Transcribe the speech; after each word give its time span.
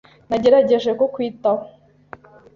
Nagerageje 0.29 0.91
kukwitaho. 0.99 1.63